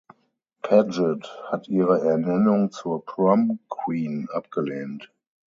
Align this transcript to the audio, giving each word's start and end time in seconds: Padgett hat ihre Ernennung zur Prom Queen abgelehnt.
Padgett 0.63 1.27
hat 1.51 1.67
ihre 1.67 2.01
Ernennung 2.03 2.71
zur 2.71 3.05
Prom 3.05 3.59
Queen 3.69 4.27
abgelehnt. 4.31 5.11